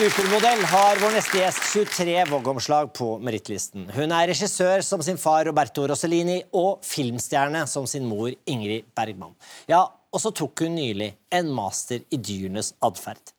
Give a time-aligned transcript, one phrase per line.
[0.00, 3.82] supermodell har vår neste gjest 23 Vogue-omslag på merittlisten.
[3.92, 9.34] Hun er regissør som sin far Roberto Rossellini og filmstjerne som sin mor Ingrid Bergman.
[9.68, 13.34] Ja, og så tok hun nylig en master i dyrenes atferd.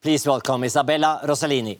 [0.00, 1.76] Please welcome Isabella Rossellini.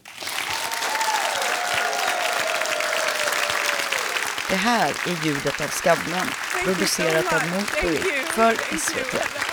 [4.50, 9.50] Det her er lyden av Skavlan, produsert av Motor for SVT.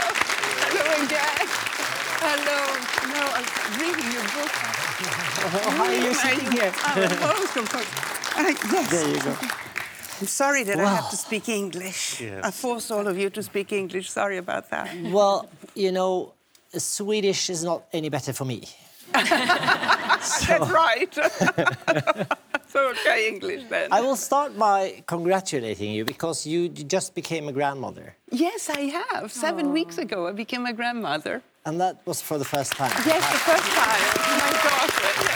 [5.48, 6.72] How are you sitting here?
[6.76, 8.92] Oh, most of Uh, yes.
[8.92, 9.36] There you go.
[10.20, 12.22] I'm sorry that I have to speak English.
[12.22, 14.10] I force all of you to speak English.
[14.12, 14.90] Sorry about that.
[15.12, 16.34] Well, you know,
[16.78, 18.64] Swedish is not any better for me.
[19.14, 21.14] That's right.
[22.68, 23.88] so okay, English then.
[23.92, 28.16] I will start by congratulating you because you just became a grandmother.
[28.32, 29.32] Yes, I have.
[29.32, 31.42] Seven weeks ago, I became a grandmother.
[31.66, 32.92] And that was for the first time.
[33.06, 34.02] Yes, the first time.
[34.40, 35.27] My daughter.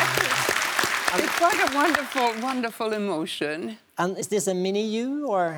[1.13, 3.77] It's quite a wonderful, wonderful emotion.
[3.97, 5.57] And is this a mini you or?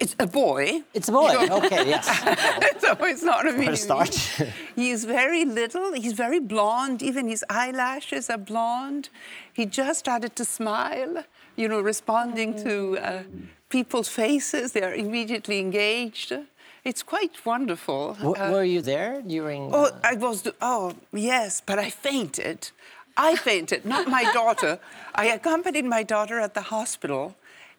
[0.00, 0.82] It's a boy.
[0.92, 1.34] It's a boy.
[1.58, 2.06] Okay, yes.
[2.80, 3.76] so it's not a mini.
[3.76, 4.14] start.
[4.76, 5.92] He's very little.
[5.92, 7.02] He's very blonde.
[7.02, 9.08] Even his eyelashes are blonde.
[9.52, 11.24] He just started to smile,
[11.56, 13.22] you know, responding to uh,
[13.68, 14.72] people's faces.
[14.72, 16.32] They are immediately engaged.
[16.84, 18.14] It's quite wonderful.
[18.20, 19.70] W- Uh, were you there during?
[19.72, 20.42] Oh, uh, I was.
[20.60, 22.70] Oh, yes, but I fainted.
[23.16, 24.78] I fainted, not my daughter.
[25.14, 27.36] I accompanied my daughter at the hospital,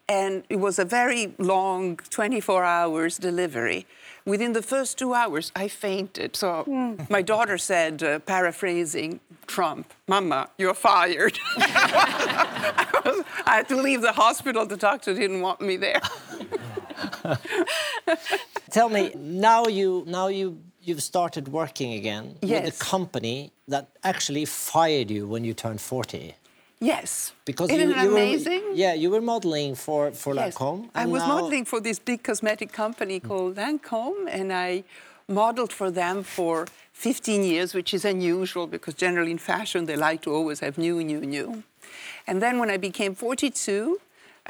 [0.08, 3.86] and it was a very long 24 hours delivery.
[4.26, 6.34] Within the first two hours, I fainted.
[6.36, 6.64] So
[7.10, 11.38] my daughter said, uh, paraphrasing Trump, Mama, you're fired.
[11.56, 14.64] I, was- I had to leave the hospital.
[14.66, 16.00] The doctor didn't want me there.
[18.70, 22.68] Tell me now you now you you've started working again with Yes.
[22.68, 26.34] a company that actually fired you when you turned 40
[26.80, 27.32] Yes.
[27.44, 28.62] because Isn't you, it you amazing?
[28.68, 30.54] were yeah you were modeling for for Yes.
[30.54, 34.84] Lancome I was now- modeling for this big cosmetic company called Lancome, and I
[35.28, 40.20] modeled for them for 15 years, which is unusual because generally in fashion they like
[40.26, 41.48] to always have new, new, new.
[42.28, 44.00] And then when I became 42,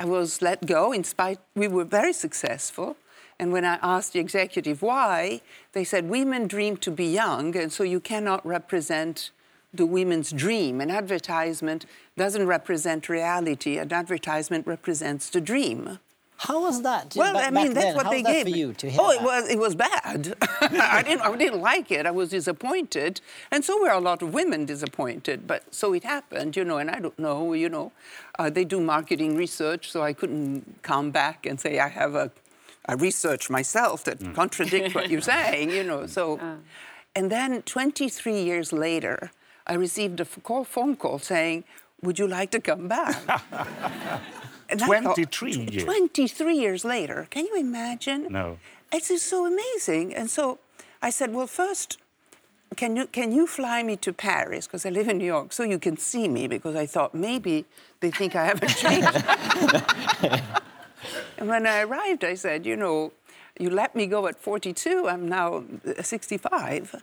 [0.03, 0.93] I was let go.
[0.93, 2.97] In spite, we were very successful.
[3.39, 5.41] And when I asked the executive why,
[5.73, 9.31] they said women dream to be young, and so you cannot represent
[9.73, 10.81] the women's dream.
[10.81, 11.85] An advertisement
[12.17, 13.77] doesn't represent reality.
[13.79, 15.99] An advertisement represents the dream.
[16.37, 17.97] how was that Well, Ba- I mean, that's then?
[17.97, 18.59] what How they was that gave for me.
[18.61, 20.21] you to hear oh, it was it was bad.
[20.99, 22.07] I didn't I didn't like it.
[22.07, 23.21] I was disappointed,
[23.53, 25.39] and so were a lot of women disappointed.
[25.47, 26.79] But so it happened, you know.
[26.79, 27.87] And I don't know, you know,
[28.39, 32.31] uh, they do marketing research, so I couldn't come back and say I have a,
[32.87, 34.35] a research myself that mm.
[34.35, 36.07] contradict what you're saying, you know.
[36.07, 36.41] So, mm.
[36.43, 36.57] ah.
[37.15, 39.31] and then 23 years later,
[39.67, 41.65] I received a call, phone call saying,
[42.03, 43.17] "Would you like to come back?"
[44.69, 45.85] And I thought, 23 years.
[45.85, 47.27] 23 years later.
[47.31, 48.29] Can you imagine?
[48.31, 48.59] No.
[48.93, 50.15] It's just so amazing.
[50.15, 50.59] And so
[51.03, 51.99] I said, well, first,
[52.77, 54.67] can you, can you fly me to Paris?
[54.67, 57.67] Because I live in New York, so you can see me, because I thought maybe
[58.01, 59.09] they think I haven't changed.
[61.45, 63.13] and when I arrived, I said, you know,
[63.61, 67.03] you let me go at 42, I'm now uh, 65.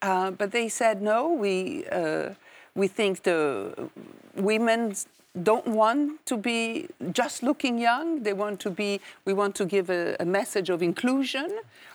[0.00, 2.30] Uh, but they said, no, we, uh,
[2.74, 3.90] we think the
[4.36, 4.94] women
[5.42, 8.22] don't want to be just looking young.
[8.22, 11.50] They want to be, we want to give a, a message of inclusion,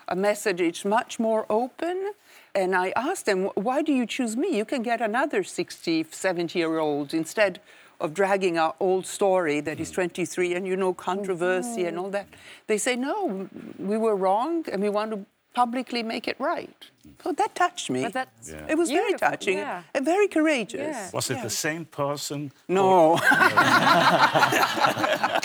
[0.10, 2.12] a message that's much more open.
[2.54, 4.56] And I asked them, why do you choose me?
[4.56, 7.60] You can get another 60, 70 year old instead
[8.00, 9.96] of dragging our old story—that that is hmm.
[9.96, 12.06] 23 and you know controversy and mm-hmm.
[12.06, 12.28] all that.
[12.68, 16.90] They say, no, we were wrong and we want to publicly make it right.
[17.24, 18.04] So that touched me.
[18.04, 19.84] But that's It was very touching yeah.
[19.94, 20.96] and very courageous.
[20.96, 21.10] Yeah.
[21.14, 22.52] Was it the same person?
[22.68, 23.18] No.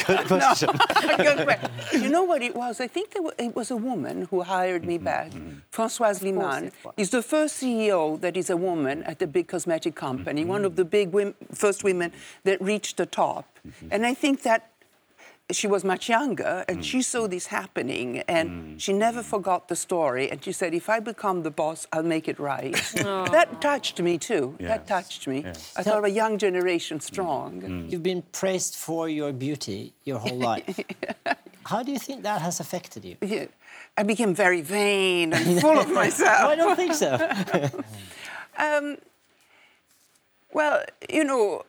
[0.07, 0.71] Good question.
[1.17, 2.03] Good question.
[2.03, 2.81] you know what it was?
[2.81, 5.05] I think there wa- it was a woman who hired me mm-hmm.
[5.05, 5.59] back, mm-hmm.
[5.73, 6.71] Françoise Lehmann.
[6.97, 10.67] is the first CEO that is a woman at a big cosmetic company, one mm-hmm.
[10.67, 12.13] of the big wom- first women
[12.45, 13.47] that reached the top.
[13.91, 14.71] And I think that
[15.53, 16.83] she was much younger and mm.
[16.83, 18.81] she saw this happening and mm.
[18.81, 22.29] she never forgot the story and she said if i become the boss i'll make
[22.29, 23.27] it right oh.
[23.27, 25.75] that touched me too that touched me Yes.
[25.77, 27.91] i thought of a young generation strong mm.
[27.91, 30.81] You've been praised for your beauty your whole life.
[31.67, 33.17] How do you think that has affected you?
[33.23, 33.47] Yeah.
[33.97, 36.51] I became very vain and full of myself.
[36.51, 37.13] I don't think so.
[38.59, 38.99] Um,
[40.53, 41.65] well, you know,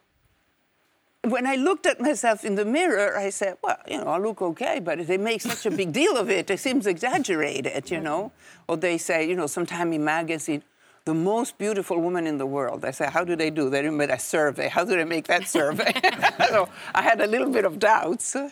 [1.32, 4.42] when I looked at myself in the mirror, I said, well, you know, I look
[4.42, 6.50] okay, but if they make such a big deal of it.
[6.50, 8.32] It seems exaggerated, you know.
[8.68, 10.64] Or they say, you know, sometime in magazine,
[11.06, 12.84] the most beautiful woman in the world.
[12.84, 13.70] I said, how do they do?
[13.70, 14.68] They made a survey.
[14.68, 15.94] How do they make that survey?
[16.50, 18.36] so I had a little bit of doubts.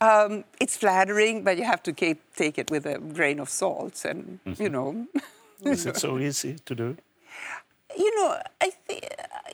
[0.00, 4.04] Um, it's flattering, but you have to keep, take it with a grain of salt,
[4.04, 5.06] and you know.
[5.62, 6.96] Is it so easy to do?
[7.96, 9.08] You know, I think,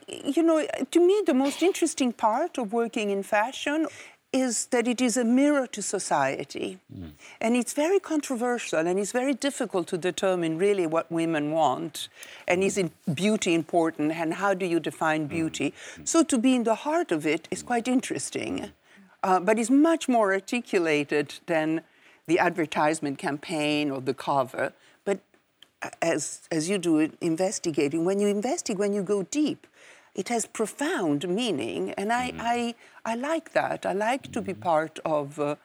[0.08, 3.86] you know, to me, the most interesting part of working in fashion
[4.34, 6.78] is that it is a mirror to society.
[6.92, 7.10] Hmm.
[7.40, 12.08] And it's very controversial and it's very difficult to determine really what women want.
[12.48, 15.28] And is it beauty important and how do you define hmm.
[15.28, 15.72] beauty?
[15.94, 16.04] Hmm.
[16.04, 18.72] So to be in the heart of it is quite interesting.
[19.22, 21.82] Uh, but it's much more articulated than
[22.26, 24.72] the advertisement campaign or the cover.
[26.00, 29.66] As, as you do it, investigating, when you investigate, when you go deep,
[30.14, 31.90] it has profound meaning.
[31.92, 33.84] And I, I, I like that.
[33.84, 35.56] I like to be part of, uh,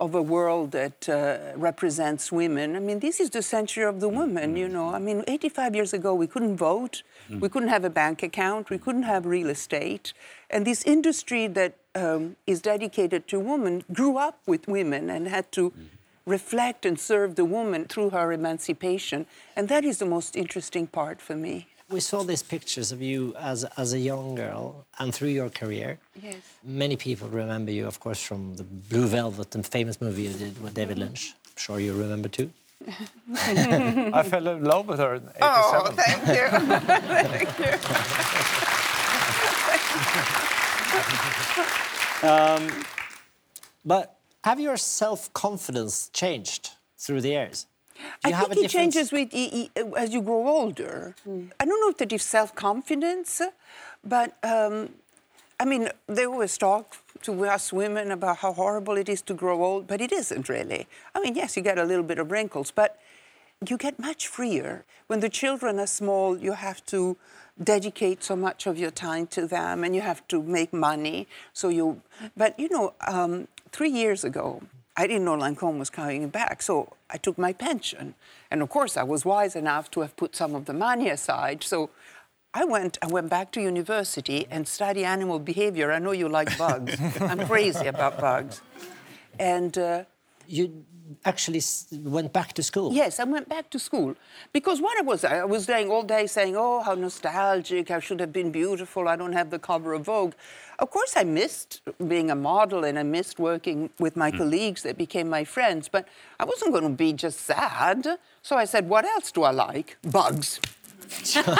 [0.00, 2.74] of a world that uh, represents women.
[2.76, 4.94] I mean, this is the century of the woman, you know.
[4.94, 8.78] I mean, 85 years ago, we couldn't vote, we couldn't have a bank account, we
[8.78, 10.14] couldn't have real estate.
[10.48, 15.52] And this industry that um, is dedicated to women grew up with women and had
[15.52, 15.72] to
[16.26, 19.26] reflect and serve the woman through her emancipation.
[19.56, 21.66] And that is the most interesting part for me.
[21.88, 25.98] We saw these pictures of you as, as a young girl and through your career.
[26.22, 26.36] Yes.
[26.62, 30.62] Many people remember you, of course, from the Blue Velvet, the famous movie you did
[30.62, 31.34] with David Lynch.
[31.46, 32.50] I'm sure you remember too.
[33.34, 35.40] I fell in love with her in 87.
[35.42, 36.46] Oh, thank you.
[37.26, 37.74] thank you.
[42.22, 42.84] Um,
[43.84, 47.66] but have your self confidence changed through the years?
[48.22, 51.14] Do you I have think a it changes with e- e- as you grow older.
[51.60, 53.42] I don't know if that is self-confidence,
[54.02, 54.88] but um,
[55.58, 59.62] I mean, they always talk to us women about how horrible it is to grow
[59.62, 60.86] old, but it isn't really.
[61.14, 62.98] I mean, yes, you get a little bit of wrinkles, but
[63.68, 64.86] you get much freer.
[65.08, 67.18] When the children are small, you have to
[67.62, 71.28] dedicate so much of your time to them, and you have to make money.
[71.52, 72.00] So you,
[72.34, 74.62] but you know, um, three years ago,
[74.96, 78.14] I didn't know Lancome was coming back, so I took my pension.
[78.50, 81.62] And of course, I was wise enough to have put some of the money aside.
[81.62, 81.90] So
[82.52, 85.92] I went, I went back to university and study animal behavior.
[85.92, 86.96] I know you like bugs.
[87.20, 88.60] I'm crazy about bugs.
[89.38, 90.04] And uh,
[90.50, 90.84] You
[91.24, 91.62] actually
[91.92, 92.92] went back to school.
[92.92, 94.14] Yes, I went back to school
[94.52, 97.90] because what I was, I was saying all day, saying, "Oh, how nostalgic!
[97.90, 99.08] I should have been beautiful.
[99.08, 100.34] I don't have the cover of Vogue."
[100.78, 104.38] Of course, I missed being a model and I missed working with my hmm.
[104.38, 105.88] colleagues that became my friends.
[105.88, 106.08] But
[106.38, 108.18] I wasn't going to be just sad.
[108.42, 109.98] So I said, "What else do I like?
[110.02, 110.60] Bugs."
[111.24, 111.42] Sure.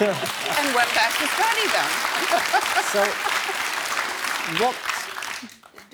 [0.00, 1.88] And went back to study them.
[2.92, 3.02] So,
[4.62, 4.89] what?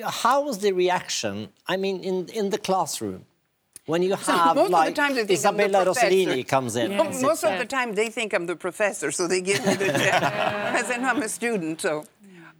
[0.04, 1.48] How was the reaction?
[1.66, 3.24] I mean, in in the classroom,
[3.86, 6.06] when you have most like of the time they think I'm the Isabella professor.
[6.08, 6.92] Rossellini comes in.
[6.92, 7.58] and Most sits of there.
[7.60, 10.22] the time, they think I'm the professor, so they give me the check.
[10.22, 11.80] I said, I'm a student.
[11.80, 12.04] So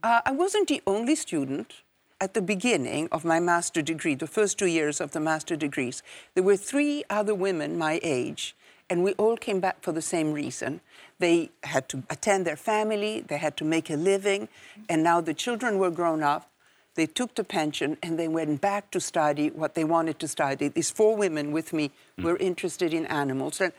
[0.03, 1.83] uh, I wasn't the only student
[2.21, 6.03] at the beginning of my master degree, the first two years of the master degrees.
[6.35, 8.57] There were three other women my age,
[8.89, 10.81] and we all came back for the same reason.
[11.19, 14.49] They had to attend their family, they had to make a living,
[14.89, 16.49] and now the children were grown up.
[16.97, 20.69] They took the pension and they went back to study what they wanted to study.
[20.69, 21.91] These four women with me
[22.23, 23.61] were interested in animals.
[23.61, 23.73] And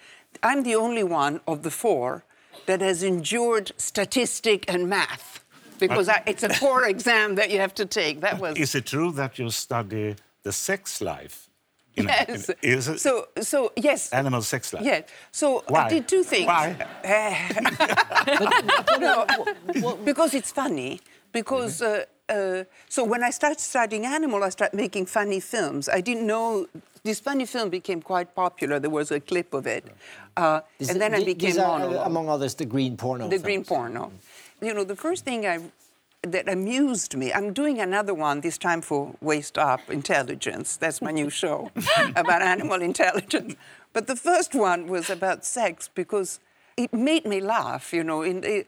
[0.43, 2.23] I'm the only one of the four
[2.67, 5.43] that has endured statistic and math
[5.79, 8.21] because I, it's a core exam that you have to take.
[8.21, 8.55] That was.
[8.57, 11.49] Is it true that you study the sex life?
[11.95, 12.49] in- Yes.
[12.49, 14.11] in- is it So, so yes.
[14.13, 14.83] animal sex life?
[14.85, 15.03] Yes.
[15.31, 15.85] So Why?
[15.85, 16.45] I did two things.
[16.47, 16.75] Why?
[18.99, 19.25] no,
[20.05, 20.99] because it's funny.
[21.31, 25.89] Because uh, uh, so when I started studying animal, I started making funny films.
[25.89, 26.67] I didn't know
[27.03, 28.79] this funny film became quite popular.
[28.79, 29.85] There was a clip of it,
[30.35, 32.07] uh, and then I became these are, monologue.
[32.07, 33.29] among others, the green porno.
[33.29, 33.67] the green films.
[33.67, 34.11] porno.
[34.61, 35.59] You know, the first thing I
[36.23, 37.31] that amused me.
[37.31, 40.75] I'm doing another one this time for Waste Up Intelligence.
[40.75, 41.71] That's my new show
[42.15, 43.55] about animal intelligence.
[43.93, 46.39] But the first one was about sex because
[46.75, 47.93] it made me laugh.
[47.93, 48.67] You know, in it,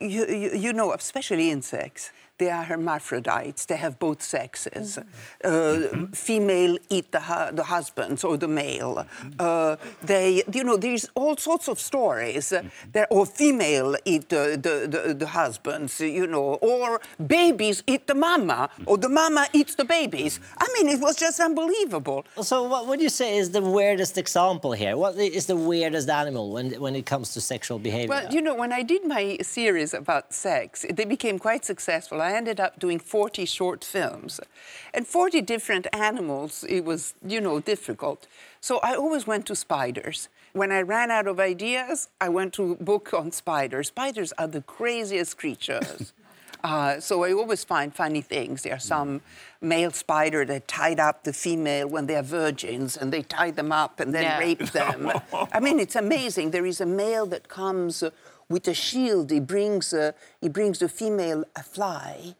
[0.00, 3.66] you, you, know, especially insects, they are hermaphrodites.
[3.66, 4.98] They have both sexes.
[5.44, 9.06] Uh, female eat the, hu- the husbands or the male.
[9.38, 12.52] Uh, they, you know, there's all sorts of stories.
[12.52, 18.06] Uh, there, or female eat the, the, the, the husbands, you know, or babies eat
[18.06, 20.40] the mama, or the mama eats the babies.
[20.56, 22.24] I mean, it was just unbelievable.
[22.42, 24.96] So, what would you say is the weirdest example here?
[24.96, 28.08] What is the weirdest animal when, when it comes to sexual behavior?
[28.08, 32.20] Well, you know, when I did my series about sex, they became quite successful.
[32.28, 34.38] I ended up doing 40 short films.
[34.92, 38.26] And 40 different animals, it was, you know, difficult.
[38.60, 40.28] So I always went to spiders.
[40.52, 43.88] When I ran out of ideas, I went to book on spiders.
[43.88, 46.12] Spiders are the craziest creatures.
[46.64, 48.62] Uh, so I always find funny things.
[48.62, 49.20] There are some
[49.60, 54.00] male spider that tied up the female when they're virgins, and they tie them up
[54.00, 55.10] and then rape them.
[55.52, 56.50] I mean, it's amazing.
[56.50, 58.10] There is a male that comes uh,
[58.48, 59.30] with a shield.
[59.30, 62.34] He brings, uh, he brings the female a fly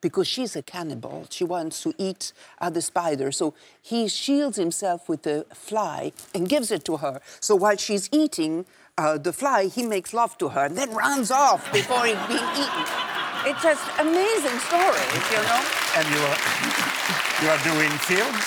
[0.00, 1.26] because she's a cannibal.
[1.30, 3.38] She wants to eat other spiders.
[3.38, 7.22] So he shields himself with the fly and gives it to her.
[7.40, 8.66] So while she's eating
[8.98, 12.50] uh, the fly, he makes love to her and then runs off before he's being
[12.54, 13.13] eaten.
[13.46, 15.60] It's just amazing stories, you know.
[15.96, 16.38] And you are,
[17.42, 18.44] you are doing films?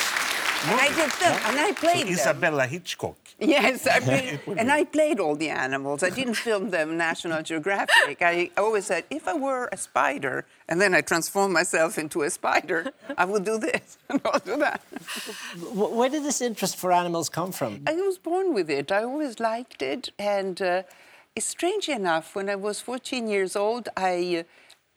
[0.66, 2.13] And I did them, and I So played them.
[2.13, 3.16] Isabella Hitchcock.
[3.39, 6.01] Yes, I played, and I played all the animals.
[6.01, 8.24] I didn't film them National Geographic.
[8.24, 12.32] I always said, if I were a spider, and then I transform myself into a
[12.32, 14.82] spider, I would do this and I'll do that.
[15.74, 17.82] Where did this interest for animals come from?
[17.86, 18.92] I was born with it.
[18.92, 20.82] I always liked it, and uh,
[21.36, 22.34] it's strange enough.
[22.36, 24.38] When I was 14 years old, I.
[24.39, 24.44] Uh,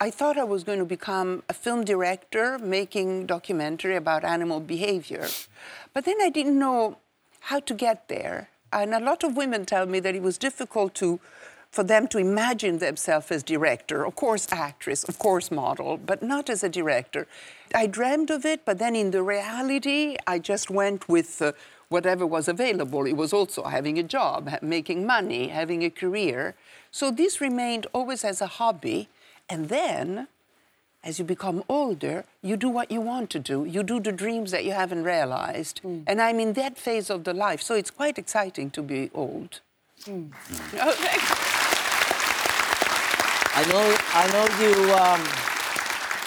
[0.02, 5.28] I thought I was going to become a film director making documentary about animal behavior.
[5.92, 6.96] But then I didn't know
[7.40, 8.48] how to get there.
[8.72, 11.20] And a lot of women tell me that it was difficult to
[11.70, 16.50] for them to imagine themselves as director, of course actress, of course model, but not
[16.50, 17.28] as a director.
[17.74, 21.52] I dreamed of it, but then in the reality, I just went with uh,
[21.88, 23.06] whatever was available.
[23.06, 26.56] It was also having a job, making money, having a career.
[26.90, 29.08] So this remained always as a hobby.
[29.50, 30.28] And then,
[31.02, 33.64] as you become older, you do what you want to do.
[33.64, 35.80] You do the dreams that you haven't realized.
[36.06, 37.60] And I'm in that phase of the life.
[37.62, 39.60] So it's quite exciting to be old.
[40.82, 41.30] Oh, thanks.
[43.52, 44.72] I know, I know you.
[44.94, 45.20] Um,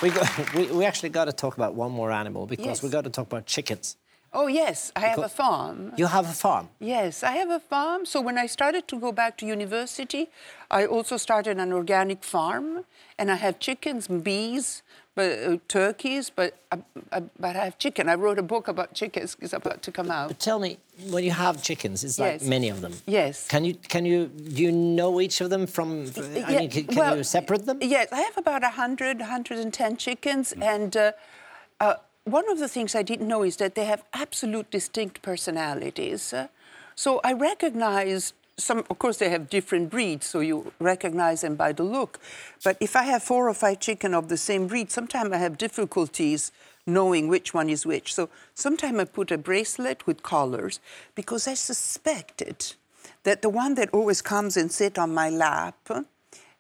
[0.04, 0.22] we, go,
[0.56, 2.84] we we actually got to talk about one more animal because Yes.
[2.84, 3.98] we got to talk about chickens.
[4.36, 5.94] Oh, yes, I have a farm.
[5.96, 6.70] You have a farm.
[6.80, 8.06] Yes, I have a farm.
[8.06, 10.30] So when I started to go back to university,
[10.72, 12.86] I also started an organic farm,
[13.20, 14.82] and I have chickens, bees,
[15.16, 16.78] but uh, turkeys, but uh,
[17.12, 18.10] uh, but I have chicken.
[18.10, 19.38] I wrote a book about chickens.
[19.40, 20.30] It's about to come out.
[20.30, 20.80] But tell me,
[21.12, 22.94] when you have chickens, it's like many of them.
[23.06, 23.48] Yes.
[23.48, 26.06] Can you can you do you know each of them from?
[26.18, 27.78] I Yeah, mean, can, can well, you separate them?
[27.82, 31.12] Yes, I have about 100, 110 chickens, and uh, uh,
[32.26, 36.34] one of the things I didn't know is that they have absolute distinct personalities.
[36.96, 41.72] So I recognized some, of course, they have different breeds, so you recognize them by
[41.74, 42.20] the look.
[42.64, 45.58] But if I have four or five chicken of the same breed, sometimes I have
[45.58, 46.52] difficulties
[46.86, 48.14] knowing which one is which.
[48.14, 50.80] So sometimes I put a bracelet with collars
[51.16, 52.74] because I suspected
[53.24, 55.90] that the one that always comes and sit on my lap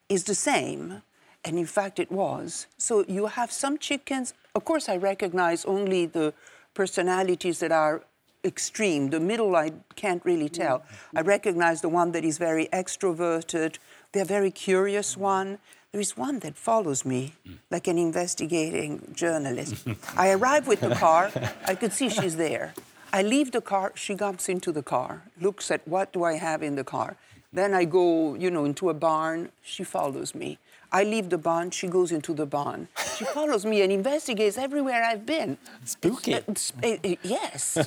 [0.09, 1.03] is the same.
[1.45, 2.67] And in fact, it was.
[2.77, 4.33] So you have some chickens.
[4.55, 6.33] Of course, I recognize only the
[6.73, 8.03] personalities that are
[8.45, 9.09] extreme.
[9.09, 10.79] The middle, I can't really tell.
[10.79, 11.17] Mm-hmm.
[11.17, 13.77] I recognize the one that is very extroverted,
[14.11, 15.59] the very curious one.
[15.91, 17.57] There is one that follows me mm.
[17.69, 19.87] like an investigating journalist.
[20.17, 21.31] I arrive with the car,
[21.65, 22.73] I could see she's there.
[23.13, 26.63] I leave the car, she comes into the car, looks at what do I have
[26.63, 27.15] in the car.
[27.53, 30.57] Then I go, you know, into a barn, she follows me.
[30.93, 32.87] I leave the barn, she goes into the barn.
[33.17, 35.57] She follows me and investigates everywhere I've been.
[35.85, 36.33] Spooky.
[36.33, 37.77] It's- uh, uh, yes,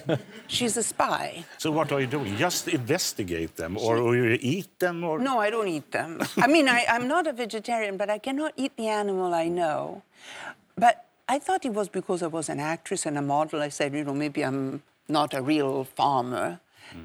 [0.48, 1.44] she's a spy.
[1.58, 2.36] So what are you doing?
[2.36, 6.20] Just investigate them, or, or you eat them, or No, I don't eat them.
[6.36, 10.02] I mean, I, I'm not a vegetarian, but I cannot eat the animal I know.
[10.76, 13.62] But I thought it was because I was an actress and a model.
[13.62, 16.58] I said, you know, maybe I'm not a real farmer.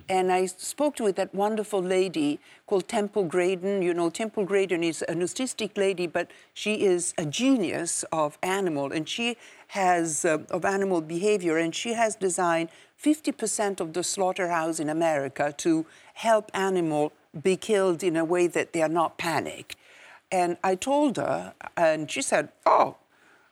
[0.09, 3.81] And I spoke to that wonderful lady called Temple Grandin.
[3.81, 8.91] You know, Temple Grandin is an autistic lady, but she is a genius of animal,
[8.91, 12.69] and she has uh, of animal behavior, and she has designed
[13.01, 17.11] 50% of the slaughterhouse in America to help animal
[17.41, 19.75] be killed in a way that they are not panicked.
[20.31, 22.95] And I told her, and she said, "Oh,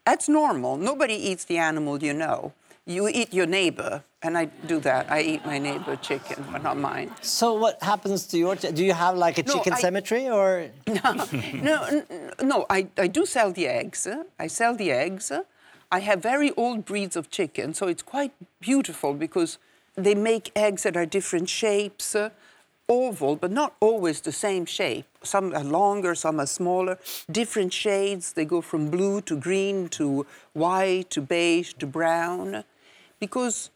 [0.06, 0.78] that's normal.
[0.78, 2.54] Nobody eats the animal you know.
[2.86, 5.10] You eat your neighbor." And I do that.
[5.10, 7.10] I eat my neighbor chicken, but not mine.
[7.22, 8.56] So what happens to your?
[8.56, 10.70] Do you have like a No, chicken I- cemetery or?
[10.88, 14.06] no, n- n- no, I, I do sell the eggs.
[14.38, 15.32] I sell the eggs.
[15.92, 19.58] I have very old breeds of chicken, so it's quite beautiful because
[19.96, 22.14] they make eggs that are different shapes,
[22.90, 25.06] oval, but not always the same shape.
[25.24, 27.00] Some are longer, some are smaller,
[27.32, 28.34] different shades.
[28.34, 32.66] They go from blue to green to white to beige to brown
[33.20, 33.70] because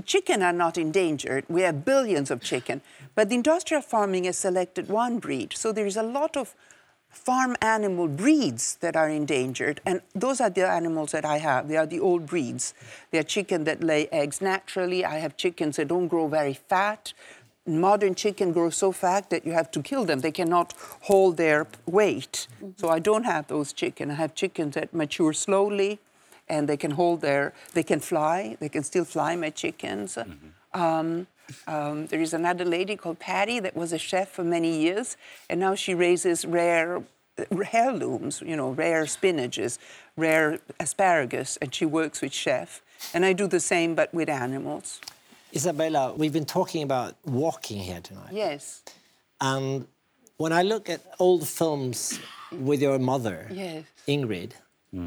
[0.00, 1.44] chicken are not endangered.
[1.48, 2.80] We have billions of chicken,
[3.14, 5.52] but the industrial farming has selected one breed.
[5.54, 6.54] So there is a lot of
[7.10, 11.68] farm animal breeds that are endangered, and those are the animals that I have.
[11.68, 12.72] They are the old breeds.
[13.10, 15.04] They are chicken that lay eggs naturally.
[15.04, 17.12] I have chickens that don't grow very fat.
[17.66, 20.20] Modern chicken grow so fat that you have to kill them.
[20.20, 20.72] They cannot
[21.02, 22.48] hold their weight.
[22.76, 24.10] So I don't have those chicken.
[24.10, 26.00] I have chickens that mature slowly,
[26.52, 27.52] and they can hold their.
[27.72, 28.56] They can fly.
[28.60, 29.30] They can still fly.
[29.36, 30.18] My chickens.
[30.82, 31.26] Um,
[31.66, 35.16] um, there is another lady called Patty that was a chef for many years,
[35.48, 37.02] and now she raises rare
[37.72, 39.78] heirlooms, you know, rare spinaches,
[40.16, 42.82] rare asparagus, and she works with chef.
[43.14, 45.00] And I do the same, but with animals.
[45.54, 48.32] Isabella, we've been talking about walking here tonight.
[48.32, 48.82] Yes,
[49.40, 49.86] And
[50.36, 52.20] when I look at old films
[52.68, 53.84] with your mother, yes.
[54.06, 54.52] Ingrid,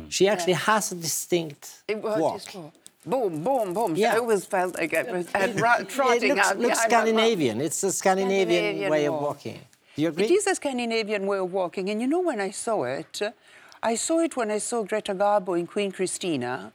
[0.09, 2.35] she actually has a distinct It was walk.
[2.35, 2.57] just
[3.05, 3.95] boom, boom, boom.
[3.95, 4.15] Yeah.
[4.15, 5.99] I always felt like I was I'd ra- It looks,
[6.47, 6.91] out looks behind.
[6.91, 7.61] Scandinavian.
[7.61, 9.59] It's a Scandinavian, Scandinavian way of walking.
[9.95, 10.25] Do you agree?
[10.25, 13.31] It is a Scandinavian way of walking, and you know when I saw it, uh,
[13.83, 16.73] I saw it when I saw Greta Garbo in Queen Christina,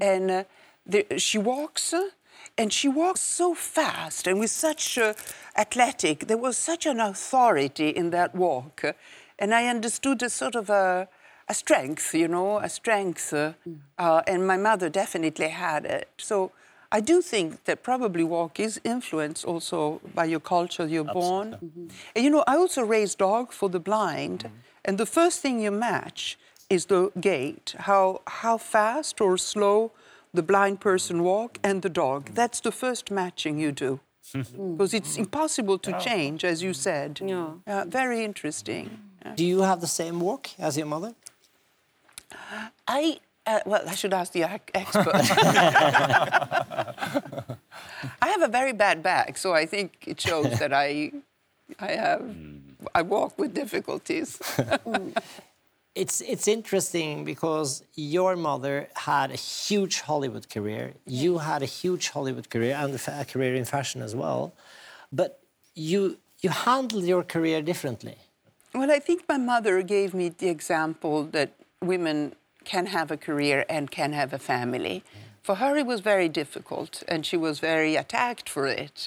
[0.00, 0.44] and uh,
[0.86, 2.08] the, she walks, uh,
[2.56, 5.12] and she walks so fast and with such uh,
[5.56, 6.26] athletic.
[6.26, 8.82] There was such an authority in that walk,
[9.38, 11.08] and I understood a sort of a,
[11.48, 13.52] a strength, you know, a strength, uh,
[13.98, 16.08] uh, and my mother definitely had it.
[16.18, 16.52] So.
[16.90, 21.58] I do think that probably walk is influenced also by your culture you're born.
[22.16, 24.50] And you know, I also raise dog for the blind,
[24.86, 26.38] and the first thing you match
[26.70, 29.92] is the gait, how how fast or slow
[30.32, 32.30] the blind person walk and the dog.
[32.34, 34.00] That's the first matching you do.
[34.76, 37.20] Because it's impossible to change, as you said.
[37.24, 37.54] Yeah.
[37.66, 38.84] Uh, very interesting.
[39.36, 41.14] Do you have the same walk as your mother?
[42.86, 44.44] I uh, well, I should ask the
[44.74, 45.08] expert.
[48.20, 51.12] I have a very bad back, so I think it shows that I,
[51.80, 52.22] I have,
[52.94, 54.38] I walk with difficulties.
[55.94, 60.92] It's it's interesting because your mother had a huge Hollywood career.
[61.06, 64.52] You had a huge Hollywood career and a a career in fashion as well,
[65.10, 65.40] but
[65.74, 68.16] you you handled your career differently.
[68.72, 71.50] Well, I think my mother gave me the example that
[71.82, 75.02] women can have a career and can have a family.
[75.42, 79.06] For her, it was very difficult, and she was very attacked for it.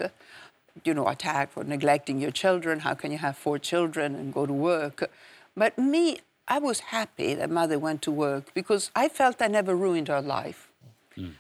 [0.84, 2.80] You know, attacked for neglecting your children.
[2.80, 5.12] How can you have four children and go to work?
[5.56, 9.76] But me, I was happy that mother went to work because I felt I never
[9.76, 10.70] ruined her life.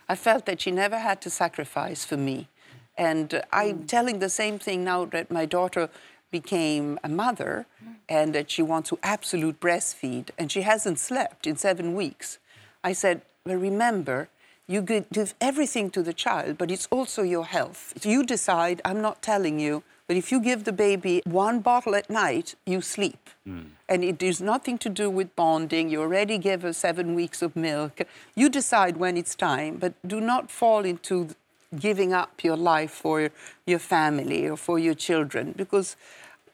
[0.07, 2.49] I felt that she never had to sacrifice for me.
[2.97, 5.89] And uh, I'm telling the same thing now that my daughter
[6.31, 7.65] became a mother
[8.09, 12.39] and that she wants to absolute breastfeed and she hasn't slept in seven weeks.
[12.83, 14.29] I said, Well, remember,
[14.67, 17.93] you give everything to the child, but it's also your health.
[18.03, 22.09] You decide, I'm not telling you, but if you give the baby one bottle at
[22.09, 23.29] night, you sleep.
[23.45, 23.61] Hmm.
[23.87, 25.89] And it is nothing to do with bonding.
[25.89, 28.01] You already gave her seven weeks of milk.
[28.35, 31.29] You decide when it's time, but do not fall into
[31.77, 33.29] giving up your life for
[33.65, 35.95] your family or for your children because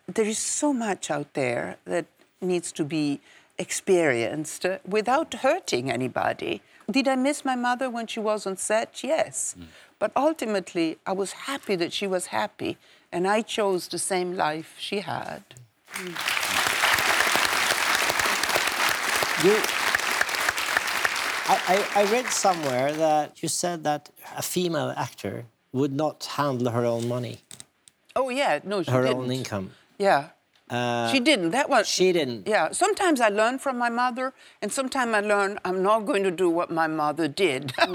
[0.08, 2.06] there is so much out there that
[2.40, 3.20] needs to be
[3.58, 6.62] experienced uh, without hurting anybody.
[6.90, 9.04] Did I miss my mother when she was on set?
[9.04, 9.56] Yes.
[10.00, 12.78] But ultimately, I was happy that she was happy,
[13.12, 15.44] and I chose the same life she had.
[19.44, 19.62] You,
[21.50, 21.56] I,
[21.96, 26.86] I, I read somewhere that you said that a female actor would not handle her
[26.86, 27.42] own money,
[28.16, 29.18] Oh, yeah, no, she her didn't.
[29.18, 29.72] Her own income.
[30.00, 30.30] Yeah.
[30.72, 31.52] Uh, she didn't.
[31.52, 31.88] That was.
[31.88, 32.48] she didn't.
[32.48, 32.72] Yeah.
[32.72, 36.50] Sometimes I learn from my mother, and sometimes I learn I'm not going to do
[36.50, 37.74] what my mother did.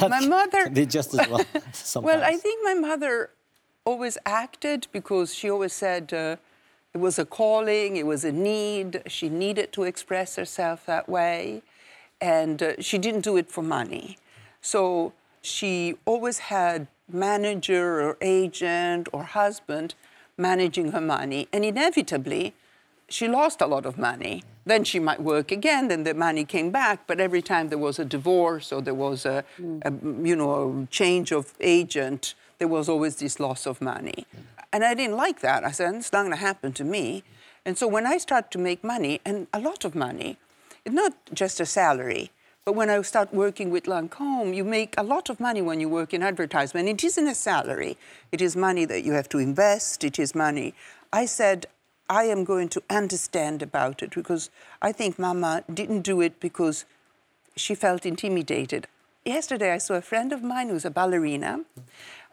[0.00, 1.44] my mother- did just as well.
[1.72, 2.04] Sometimes.
[2.04, 3.30] Well, I think my mother
[3.84, 6.36] always acted because she always said uh,
[6.98, 9.02] it was a calling, it was a need.
[9.06, 11.62] She needed to express herself that way,
[12.20, 14.18] and uh, she didn't do it for money.
[14.60, 19.94] So she always had manager or agent or husband
[20.36, 22.54] managing her money, and inevitably
[23.08, 24.42] she lost a lot of money.
[24.66, 28.00] Then she might work again, then the money came back, but every time there was
[28.00, 29.44] a divorce or there was a,
[29.82, 29.92] a
[30.30, 34.26] you know, a change of agent, there was always this loss of money.
[34.72, 35.64] And I didn't like that.
[35.64, 37.24] I said, it's not going to happen to me.
[37.64, 40.36] And so when I start to make money, and a lot of money,
[40.86, 42.30] not just a salary,
[42.64, 45.88] but when I start working with Lancome, you make a lot of money when you
[45.88, 46.88] work in advertisement.
[46.88, 47.96] It isn't a salary.
[48.30, 50.04] It is money that you have to invest.
[50.04, 50.74] It is money.
[51.12, 51.66] I said,
[52.10, 54.50] I am going to understand about it because
[54.82, 56.84] I think Mama didn't do it because
[57.56, 58.86] she felt intimidated.
[59.24, 61.64] Yesterday, I saw a friend of mine who's a ballerina,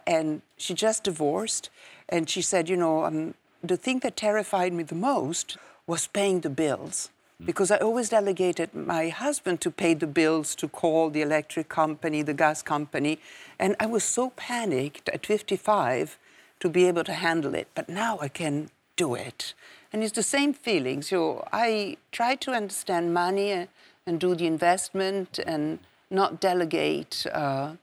[0.05, 1.69] and she just divorced.
[2.09, 6.41] And she said, You know, I'm the thing that terrified me the most was paying
[6.41, 7.09] the bills.
[7.43, 12.21] Because I always delegated my husband to pay the bills, to call the electric company,
[12.21, 13.19] the gas company.
[13.59, 16.17] And I was so panicked at 55
[16.61, 17.67] to be able to handle it.
[17.75, 19.53] But now I can do it.
[19.91, 21.01] And it's the same feeling.
[21.01, 23.67] So I try to understand money and,
[24.05, 27.25] and do the investment and not delegate.
[27.31, 27.73] Uh,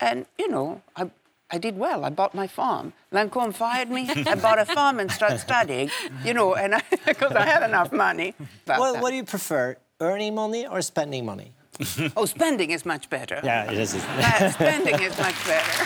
[0.00, 1.10] and, you know, I,
[1.52, 2.04] I did well.
[2.04, 2.92] I bought my farm.
[3.12, 4.08] Lancôme fired me.
[4.08, 5.90] I bought a farm and started studying,
[6.24, 8.34] you know, and because I, I, had enough money.
[8.66, 11.52] Well, what do you prefer, earning money or spending money?
[12.16, 13.40] oh, spending is much better.
[13.42, 13.94] Yeah, it is.
[14.04, 15.84] uh, spending is much better.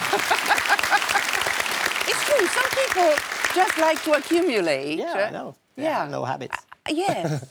[2.09, 2.47] it's true.
[2.47, 3.15] Some people
[3.55, 4.99] just like to accumulate.
[4.99, 5.55] Yeah, I know.
[5.77, 6.59] Yeah, no habits.
[6.87, 7.45] Uh, yes.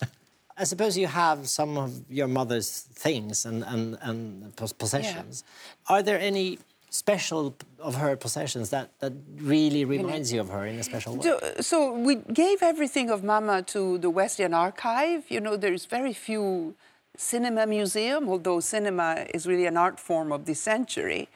[0.56, 5.44] I suppose you have some of your mother's things and, and, and possessions.
[5.90, 5.96] Yeah.
[5.96, 6.60] Are there any
[6.94, 11.24] special of her possessions that, that really reminds you of her in a special way?
[11.24, 15.24] So, so, we gave everything of Mama to the Wesleyan Archive.
[15.30, 16.76] You know, there's very few
[17.18, 21.30] cinema museum, although cinema is really an art form of this century.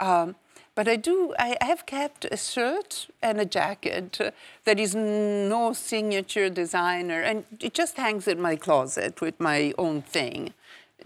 [0.00, 0.34] Um,
[0.74, 4.30] but I do, I have kept a shirt and a jacket uh,
[4.64, 10.00] that is no signature designer, and it just hangs in my closet with my own
[10.00, 10.54] thing,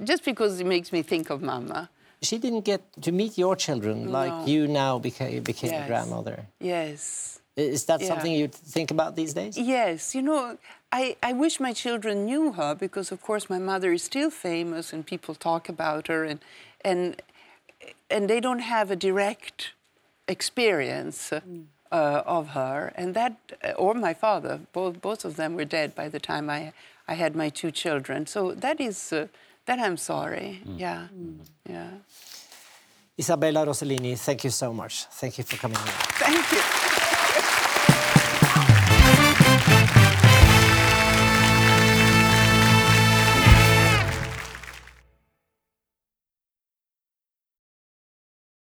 [0.04, 1.90] just because it makes me think of Mama.
[2.22, 4.10] She didn't get to meet your children No.
[4.10, 6.46] like you now became, became a grandmother.
[6.60, 7.40] Yes.
[7.56, 8.08] Is that Yeah.
[8.08, 9.56] something you think about these days?
[9.56, 10.58] Yes, you know,
[10.92, 14.92] I, I wish my children knew her because, of course, my mother is still famous
[14.92, 16.40] and people talk about her, and
[16.84, 17.22] and
[18.10, 19.72] and they don't have a direct
[20.28, 23.36] experience uh, of her, and that,
[23.76, 26.72] or my father, both both of them were dead by the time I
[27.08, 28.26] I had my two children.
[28.26, 29.28] So that is uh,
[29.66, 30.62] that I'm sorry.
[30.66, 30.80] Mm.
[30.80, 31.38] Yeah, mm.
[31.68, 31.90] yeah.
[33.18, 35.04] Isabella Rossellini, thank you so much.
[35.06, 35.94] Thank you for coming here.
[36.18, 37.35] Thank you.